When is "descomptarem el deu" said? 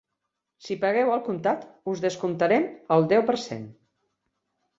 2.07-3.27